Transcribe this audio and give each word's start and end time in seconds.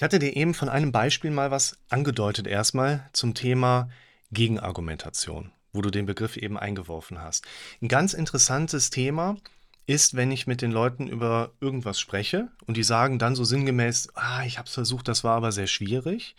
Ich 0.00 0.02
hatte 0.02 0.18
dir 0.18 0.34
eben 0.34 0.54
von 0.54 0.70
einem 0.70 0.92
Beispiel 0.92 1.30
mal 1.30 1.50
was 1.50 1.76
angedeutet 1.90 2.46
erstmal 2.46 3.10
zum 3.12 3.34
Thema 3.34 3.90
Gegenargumentation, 4.32 5.52
wo 5.74 5.82
du 5.82 5.90
den 5.90 6.06
Begriff 6.06 6.38
eben 6.38 6.58
eingeworfen 6.58 7.20
hast. 7.20 7.44
Ein 7.82 7.88
ganz 7.88 8.14
interessantes 8.14 8.88
Thema 8.88 9.36
ist, 9.84 10.16
wenn 10.16 10.32
ich 10.32 10.46
mit 10.46 10.62
den 10.62 10.72
Leuten 10.72 11.06
über 11.06 11.52
irgendwas 11.60 12.00
spreche 12.00 12.48
und 12.64 12.78
die 12.78 12.82
sagen 12.82 13.18
dann 13.18 13.34
so 13.34 13.44
sinngemäß, 13.44 14.08
ah, 14.14 14.42
ich 14.46 14.56
habe 14.56 14.68
es 14.68 14.72
versucht, 14.72 15.06
das 15.06 15.22
war 15.22 15.36
aber 15.36 15.52
sehr 15.52 15.66
schwierig. 15.66 16.34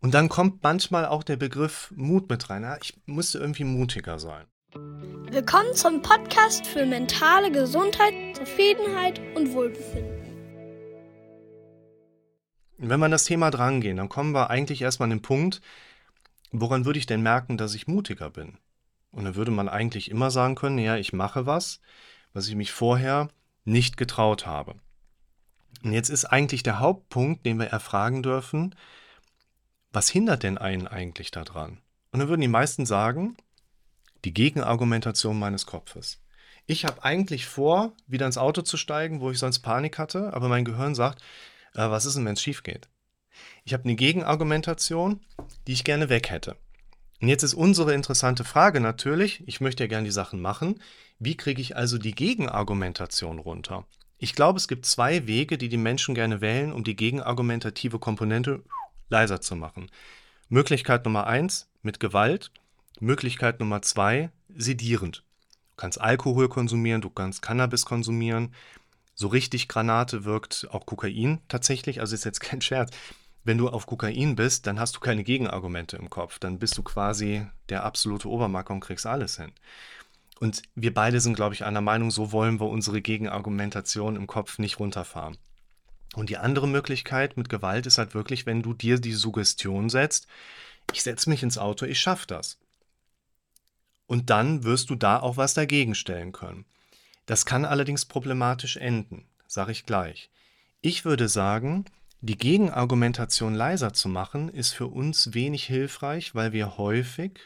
Und 0.00 0.14
dann 0.14 0.30
kommt 0.30 0.62
manchmal 0.62 1.04
auch 1.04 1.24
der 1.24 1.36
Begriff 1.36 1.92
Mut 1.94 2.30
mit 2.30 2.48
rein. 2.48 2.64
Ah, 2.64 2.78
ich 2.82 2.94
musste 3.04 3.40
irgendwie 3.40 3.64
mutiger 3.64 4.18
sein. 4.18 4.46
Willkommen 4.72 5.74
zum 5.74 6.00
Podcast 6.00 6.66
für 6.66 6.86
mentale 6.86 7.52
Gesundheit, 7.52 8.14
Zufriedenheit 8.34 9.20
und 9.34 9.52
Wohlbefinden. 9.52 10.27
Wenn 12.78 13.00
wir 13.00 13.06
an 13.06 13.10
das 13.10 13.24
Thema 13.24 13.50
drangehen, 13.50 13.96
dann 13.96 14.08
kommen 14.08 14.32
wir 14.32 14.50
eigentlich 14.50 14.82
erstmal 14.82 15.06
an 15.06 15.18
den 15.18 15.22
Punkt, 15.22 15.60
woran 16.52 16.84
würde 16.84 16.98
ich 16.98 17.06
denn 17.06 17.22
merken, 17.22 17.58
dass 17.58 17.74
ich 17.74 17.88
mutiger 17.88 18.30
bin? 18.30 18.56
Und 19.10 19.24
dann 19.24 19.34
würde 19.34 19.50
man 19.50 19.68
eigentlich 19.68 20.10
immer 20.10 20.30
sagen 20.30 20.54
können, 20.54 20.78
ja, 20.78 20.96
ich 20.96 21.12
mache 21.12 21.44
was, 21.44 21.80
was 22.32 22.46
ich 22.46 22.54
mich 22.54 22.70
vorher 22.70 23.28
nicht 23.64 23.96
getraut 23.96 24.46
habe. 24.46 24.76
Und 25.82 25.92
jetzt 25.92 26.08
ist 26.08 26.24
eigentlich 26.24 26.62
der 26.62 26.78
Hauptpunkt, 26.78 27.44
den 27.44 27.58
wir 27.58 27.66
erfragen 27.66 28.22
dürfen, 28.22 28.74
was 29.90 30.08
hindert 30.08 30.42
denn 30.42 30.58
einen 30.58 30.86
eigentlich 30.86 31.30
daran? 31.30 31.80
Und 32.12 32.20
dann 32.20 32.28
würden 32.28 32.40
die 32.40 32.48
meisten 32.48 32.86
sagen, 32.86 33.36
die 34.24 34.34
Gegenargumentation 34.34 35.38
meines 35.38 35.66
Kopfes. 35.66 36.20
Ich 36.66 36.84
habe 36.84 37.02
eigentlich 37.02 37.46
vor, 37.46 37.92
wieder 38.06 38.26
ins 38.26 38.38
Auto 38.38 38.62
zu 38.62 38.76
steigen, 38.76 39.20
wo 39.20 39.30
ich 39.30 39.38
sonst 39.38 39.60
Panik 39.60 39.98
hatte, 39.98 40.32
aber 40.34 40.48
mein 40.48 40.64
Gehirn 40.64 40.94
sagt, 40.94 41.22
äh, 41.74 41.90
was 41.90 42.06
ist 42.06 42.16
denn, 42.16 42.24
wenn 42.24 42.34
es 42.34 42.42
schief 42.42 42.62
geht? 42.62 42.88
Ich 43.64 43.72
habe 43.72 43.84
eine 43.84 43.94
Gegenargumentation, 43.94 45.20
die 45.66 45.72
ich 45.72 45.84
gerne 45.84 46.08
weg 46.08 46.30
hätte. 46.30 46.56
Und 47.20 47.28
jetzt 47.28 47.42
ist 47.42 47.54
unsere 47.54 47.94
interessante 47.94 48.44
Frage 48.44 48.80
natürlich, 48.80 49.42
ich 49.46 49.60
möchte 49.60 49.82
ja 49.82 49.88
gerne 49.88 50.04
die 50.04 50.12
Sachen 50.12 50.40
machen, 50.40 50.80
wie 51.18 51.36
kriege 51.36 51.60
ich 51.60 51.76
also 51.76 51.98
die 51.98 52.14
Gegenargumentation 52.14 53.38
runter? 53.38 53.86
Ich 54.18 54.34
glaube, 54.34 54.58
es 54.58 54.68
gibt 54.68 54.86
zwei 54.86 55.26
Wege, 55.26 55.58
die 55.58 55.68
die 55.68 55.76
Menschen 55.76 56.14
gerne 56.14 56.40
wählen, 56.40 56.72
um 56.72 56.84
die 56.84 56.96
gegenargumentative 56.96 57.98
Komponente 57.98 58.62
leiser 59.08 59.40
zu 59.40 59.56
machen. 59.56 59.90
Möglichkeit 60.48 61.04
Nummer 61.04 61.26
eins 61.26 61.68
mit 61.82 62.00
Gewalt, 62.00 62.50
Möglichkeit 63.00 63.60
Nummer 63.60 63.82
zwei 63.82 64.30
sedierend. 64.48 65.24
Du 65.70 65.76
kannst 65.76 66.00
Alkohol 66.00 66.48
konsumieren, 66.48 67.00
du 67.00 67.10
kannst 67.10 67.42
Cannabis 67.42 67.84
konsumieren. 67.84 68.54
So 69.20 69.26
richtig 69.26 69.66
Granate 69.66 70.24
wirkt 70.24 70.68
auch 70.70 70.86
Kokain 70.86 71.40
tatsächlich, 71.48 71.98
also 71.98 72.14
ist 72.14 72.24
jetzt 72.24 72.38
kein 72.38 72.60
Scherz. 72.60 72.92
Wenn 73.42 73.58
du 73.58 73.68
auf 73.68 73.84
Kokain 73.84 74.36
bist, 74.36 74.68
dann 74.68 74.78
hast 74.78 74.94
du 74.94 75.00
keine 75.00 75.24
Gegenargumente 75.24 75.96
im 75.96 76.08
Kopf. 76.08 76.38
Dann 76.38 76.60
bist 76.60 76.78
du 76.78 76.84
quasi 76.84 77.44
der 77.68 77.82
absolute 77.82 78.28
Obermacker 78.28 78.72
und 78.72 78.78
kriegst 78.78 79.06
alles 79.06 79.36
hin. 79.36 79.50
Und 80.38 80.62
wir 80.76 80.94
beide 80.94 81.18
sind, 81.18 81.34
glaube 81.34 81.52
ich, 81.56 81.64
einer 81.64 81.80
Meinung, 81.80 82.12
so 82.12 82.30
wollen 82.30 82.60
wir 82.60 82.68
unsere 82.68 83.02
Gegenargumentation 83.02 84.14
im 84.14 84.28
Kopf 84.28 84.60
nicht 84.60 84.78
runterfahren. 84.78 85.36
Und 86.14 86.30
die 86.30 86.38
andere 86.38 86.68
Möglichkeit 86.68 87.36
mit 87.36 87.48
Gewalt 87.48 87.86
ist 87.86 87.98
halt 87.98 88.14
wirklich, 88.14 88.46
wenn 88.46 88.62
du 88.62 88.72
dir 88.72 89.00
die 89.00 89.14
Suggestion 89.14 89.90
setzt, 89.90 90.28
ich 90.92 91.02
setze 91.02 91.28
mich 91.28 91.42
ins 91.42 91.58
Auto, 91.58 91.86
ich 91.86 91.98
schaffe 91.98 92.28
das. 92.28 92.60
Und 94.06 94.30
dann 94.30 94.62
wirst 94.62 94.90
du 94.90 94.94
da 94.94 95.18
auch 95.18 95.36
was 95.36 95.54
dagegen 95.54 95.96
stellen 95.96 96.30
können. 96.30 96.66
Das 97.28 97.44
kann 97.44 97.66
allerdings 97.66 98.06
problematisch 98.06 98.78
enden, 98.78 99.26
sage 99.46 99.70
ich 99.70 99.84
gleich. 99.84 100.30
Ich 100.80 101.04
würde 101.04 101.28
sagen, 101.28 101.84
die 102.22 102.38
Gegenargumentation 102.38 103.54
leiser 103.54 103.92
zu 103.92 104.08
machen, 104.08 104.48
ist 104.48 104.72
für 104.72 104.86
uns 104.86 105.34
wenig 105.34 105.64
hilfreich, 105.66 106.34
weil 106.34 106.54
wir 106.54 106.78
häufig 106.78 107.38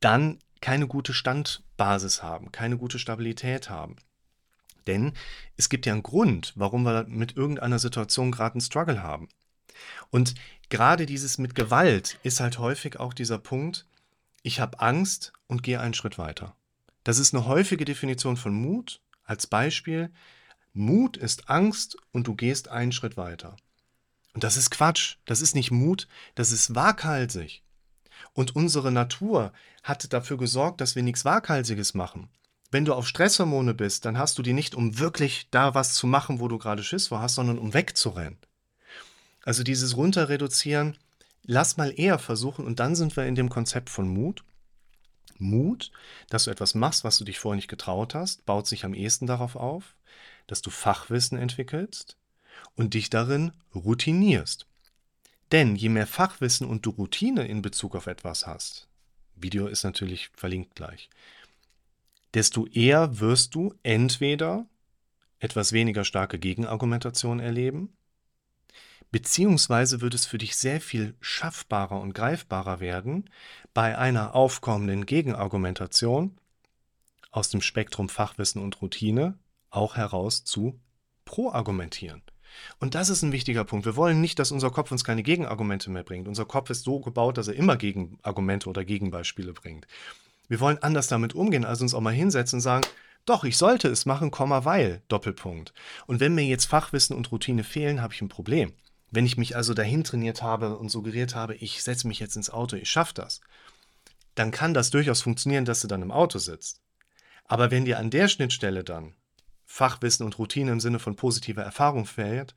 dann 0.00 0.40
keine 0.60 0.86
gute 0.86 1.14
Standbasis 1.14 2.22
haben, 2.22 2.52
keine 2.52 2.76
gute 2.76 2.98
Stabilität 2.98 3.70
haben. 3.70 3.96
Denn 4.86 5.14
es 5.56 5.70
gibt 5.70 5.86
ja 5.86 5.94
einen 5.94 6.02
Grund, 6.02 6.52
warum 6.54 6.82
wir 6.82 7.06
mit 7.08 7.34
irgendeiner 7.34 7.78
Situation 7.78 8.30
gerade 8.30 8.56
einen 8.56 8.60
Struggle 8.60 9.02
haben. 9.02 9.30
Und 10.10 10.34
gerade 10.68 11.06
dieses 11.06 11.38
mit 11.38 11.54
Gewalt 11.54 12.18
ist 12.24 12.40
halt 12.40 12.58
häufig 12.58 13.00
auch 13.00 13.14
dieser 13.14 13.38
Punkt, 13.38 13.86
ich 14.42 14.60
habe 14.60 14.80
Angst 14.80 15.32
und 15.46 15.62
gehe 15.62 15.80
einen 15.80 15.94
Schritt 15.94 16.18
weiter. 16.18 16.54
Das 17.04 17.18
ist 17.18 17.34
eine 17.34 17.46
häufige 17.46 17.84
Definition 17.84 18.36
von 18.36 18.52
Mut. 18.52 19.00
Als 19.24 19.46
Beispiel, 19.46 20.10
Mut 20.72 21.16
ist 21.16 21.48
Angst 21.50 21.96
und 22.12 22.26
du 22.26 22.34
gehst 22.34 22.68
einen 22.68 22.92
Schritt 22.92 23.16
weiter. 23.16 23.56
Und 24.34 24.44
das 24.44 24.56
ist 24.56 24.70
Quatsch. 24.70 25.16
Das 25.26 25.40
ist 25.40 25.54
nicht 25.54 25.70
Mut, 25.70 26.08
das 26.34 26.52
ist 26.52 26.74
waghalsig. 26.74 27.62
Und 28.34 28.56
unsere 28.56 28.90
Natur 28.90 29.52
hat 29.82 30.12
dafür 30.12 30.38
gesorgt, 30.38 30.80
dass 30.80 30.96
wir 30.96 31.02
nichts 31.02 31.24
Waghalsiges 31.24 31.94
machen. 31.94 32.28
Wenn 32.70 32.86
du 32.86 32.94
auf 32.94 33.06
Stresshormone 33.06 33.74
bist, 33.74 34.06
dann 34.06 34.16
hast 34.16 34.38
du 34.38 34.42
die 34.42 34.54
nicht, 34.54 34.74
um 34.74 34.98
wirklich 34.98 35.48
da 35.50 35.74
was 35.74 35.92
zu 35.92 36.06
machen, 36.06 36.40
wo 36.40 36.48
du 36.48 36.56
gerade 36.56 36.82
Schiss 36.82 37.08
vor 37.08 37.20
hast, 37.20 37.34
sondern 37.34 37.58
um 37.58 37.74
wegzurennen. 37.74 38.38
Also 39.44 39.62
dieses 39.62 39.96
Runterreduzieren, 39.96 40.96
lass 41.42 41.76
mal 41.76 41.92
eher 41.94 42.18
versuchen 42.18 42.64
und 42.64 42.80
dann 42.80 42.94
sind 42.94 43.14
wir 43.16 43.26
in 43.26 43.34
dem 43.34 43.50
Konzept 43.50 43.90
von 43.90 44.08
Mut. 44.08 44.42
Mut, 45.38 45.90
dass 46.28 46.44
du 46.44 46.50
etwas 46.50 46.74
machst, 46.74 47.04
was 47.04 47.18
du 47.18 47.24
dich 47.24 47.38
vorher 47.38 47.56
nicht 47.56 47.68
getraut 47.68 48.14
hast, 48.14 48.44
baut 48.46 48.66
sich 48.66 48.84
am 48.84 48.94
ehesten 48.94 49.26
darauf 49.26 49.56
auf, 49.56 49.94
dass 50.46 50.62
du 50.62 50.70
Fachwissen 50.70 51.38
entwickelst 51.38 52.16
und 52.76 52.94
dich 52.94 53.10
darin 53.10 53.52
routinierst. 53.74 54.66
Denn 55.52 55.76
je 55.76 55.88
mehr 55.88 56.06
Fachwissen 56.06 56.66
und 56.66 56.86
du 56.86 56.90
Routine 56.90 57.46
in 57.46 57.62
Bezug 57.62 57.94
auf 57.94 58.06
etwas 58.06 58.46
hast, 58.46 58.88
Video 59.34 59.66
ist 59.66 59.84
natürlich 59.84 60.30
verlinkt 60.34 60.74
gleich, 60.74 61.10
desto 62.34 62.66
eher 62.66 63.20
wirst 63.20 63.54
du 63.54 63.74
entweder 63.82 64.66
etwas 65.38 65.72
weniger 65.72 66.04
starke 66.04 66.38
Gegenargumentation 66.38 67.40
erleben, 67.40 67.92
beziehungsweise 69.12 70.00
wird 70.00 70.14
es 70.14 70.26
für 70.26 70.38
dich 70.38 70.56
sehr 70.56 70.80
viel 70.80 71.14
schaffbarer 71.20 72.00
und 72.00 72.14
greifbarer 72.14 72.80
werden, 72.80 73.30
bei 73.74 73.96
einer 73.96 74.34
aufkommenden 74.34 75.06
Gegenargumentation 75.06 76.36
aus 77.30 77.48
dem 77.48 77.60
Spektrum 77.60 78.08
Fachwissen 78.08 78.60
und 78.60 78.82
Routine 78.82 79.38
auch 79.70 79.96
heraus 79.96 80.44
zu 80.44 80.80
proargumentieren. 81.24 82.22
Und 82.78 82.94
das 82.94 83.08
ist 83.08 83.22
ein 83.22 83.32
wichtiger 83.32 83.64
Punkt. 83.64 83.86
Wir 83.86 83.96
wollen 83.96 84.20
nicht, 84.20 84.38
dass 84.38 84.52
unser 84.52 84.70
Kopf 84.70 84.90
uns 84.92 85.04
keine 85.04 85.22
Gegenargumente 85.22 85.90
mehr 85.90 86.02
bringt. 86.02 86.28
Unser 86.28 86.44
Kopf 86.44 86.68
ist 86.68 86.84
so 86.84 87.00
gebaut, 87.00 87.38
dass 87.38 87.48
er 87.48 87.54
immer 87.54 87.76
Gegenargumente 87.76 88.68
oder 88.68 88.84
Gegenbeispiele 88.84 89.52
bringt. 89.52 89.86
Wir 90.48 90.60
wollen 90.60 90.82
anders 90.82 91.08
damit 91.08 91.34
umgehen, 91.34 91.64
also 91.64 91.84
uns 91.84 91.94
auch 91.94 92.00
mal 92.00 92.12
hinsetzen 92.12 92.58
und 92.58 92.62
sagen, 92.62 92.86
doch, 93.24 93.44
ich 93.44 93.56
sollte 93.56 93.88
es 93.88 94.04
machen, 94.04 94.30
Komma, 94.30 94.64
weil, 94.64 95.00
Doppelpunkt. 95.08 95.72
Und 96.06 96.20
wenn 96.20 96.34
mir 96.34 96.44
jetzt 96.44 96.66
Fachwissen 96.66 97.16
und 97.16 97.30
Routine 97.30 97.64
fehlen, 97.64 98.02
habe 98.02 98.12
ich 98.12 98.20
ein 98.20 98.28
Problem. 98.28 98.72
Wenn 99.12 99.26
ich 99.26 99.36
mich 99.36 99.54
also 99.54 99.74
dahin 99.74 100.04
trainiert 100.04 100.42
habe 100.42 100.76
und 100.76 100.88
suggeriert 100.88 101.34
habe, 101.34 101.54
ich 101.54 101.82
setze 101.82 102.08
mich 102.08 102.18
jetzt 102.18 102.34
ins 102.34 102.50
Auto, 102.50 102.76
ich 102.76 102.90
schaffe 102.90 103.12
das, 103.14 103.42
dann 104.34 104.50
kann 104.50 104.72
das 104.72 104.90
durchaus 104.90 105.20
funktionieren, 105.20 105.66
dass 105.66 105.80
du 105.80 105.86
dann 105.86 106.02
im 106.02 106.10
Auto 106.10 106.38
sitzt. 106.38 106.80
Aber 107.44 107.70
wenn 107.70 107.84
dir 107.84 107.98
an 107.98 108.10
der 108.10 108.28
Schnittstelle 108.28 108.82
dann 108.82 109.14
Fachwissen 109.66 110.24
und 110.24 110.38
Routine 110.38 110.72
im 110.72 110.80
Sinne 110.80 110.98
von 110.98 111.14
positiver 111.14 111.62
Erfahrung 111.62 112.06
fehlt, 112.06 112.54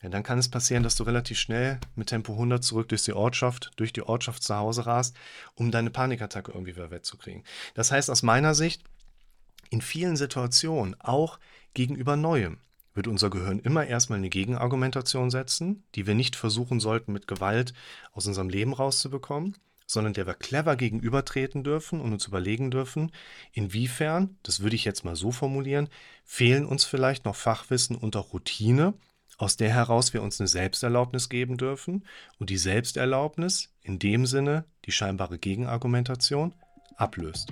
ja, 0.00 0.08
dann 0.08 0.22
kann 0.22 0.38
es 0.38 0.50
passieren, 0.50 0.82
dass 0.82 0.96
du 0.96 1.04
relativ 1.04 1.38
schnell 1.38 1.80
mit 1.96 2.08
Tempo 2.08 2.32
100 2.32 2.64
zurück 2.64 2.88
durch 2.88 3.04
die 3.04 3.12
Ortschaft, 3.12 3.72
durch 3.76 3.92
die 3.92 4.02
Ortschaft 4.02 4.42
zu 4.42 4.56
Hause 4.56 4.86
rast, 4.86 5.16
um 5.54 5.70
deine 5.70 5.90
Panikattacke 5.90 6.52
irgendwie 6.52 6.76
wieder 6.76 6.90
wettzukriegen. 6.90 7.44
Das 7.74 7.90
heißt 7.90 8.10
aus 8.10 8.22
meiner 8.22 8.54
Sicht, 8.54 8.82
in 9.70 9.82
vielen 9.82 10.16
Situationen, 10.16 10.98
auch 11.00 11.38
gegenüber 11.74 12.16
Neuem, 12.16 12.58
wird 12.94 13.08
unser 13.08 13.30
Gehirn 13.30 13.58
immer 13.58 13.86
erstmal 13.86 14.18
eine 14.18 14.30
Gegenargumentation 14.30 15.30
setzen, 15.30 15.84
die 15.94 16.06
wir 16.06 16.14
nicht 16.14 16.36
versuchen 16.36 16.80
sollten, 16.80 17.12
mit 17.12 17.26
Gewalt 17.26 17.74
aus 18.12 18.26
unserem 18.26 18.48
Leben 18.48 18.72
rauszubekommen, 18.72 19.56
sondern 19.86 20.14
der 20.14 20.26
wir 20.26 20.34
clever 20.34 20.76
gegenübertreten 20.76 21.64
dürfen 21.64 22.00
und 22.00 22.12
uns 22.12 22.26
überlegen 22.26 22.70
dürfen, 22.70 23.12
inwiefern, 23.52 24.38
das 24.42 24.60
würde 24.60 24.76
ich 24.76 24.84
jetzt 24.84 25.04
mal 25.04 25.16
so 25.16 25.32
formulieren, 25.32 25.88
fehlen 26.24 26.64
uns 26.64 26.84
vielleicht 26.84 27.24
noch 27.24 27.36
Fachwissen 27.36 27.96
und 27.96 28.16
auch 28.16 28.32
Routine, 28.32 28.94
aus 29.36 29.56
der 29.56 29.70
heraus 29.70 30.14
wir 30.14 30.22
uns 30.22 30.40
eine 30.40 30.48
Selbsterlaubnis 30.48 31.28
geben 31.28 31.56
dürfen 31.56 32.04
und 32.38 32.50
die 32.50 32.56
Selbsterlaubnis 32.56 33.70
in 33.82 33.98
dem 33.98 34.26
Sinne 34.26 34.64
die 34.84 34.92
scheinbare 34.92 35.38
Gegenargumentation 35.38 36.54
ablöst. 36.96 37.50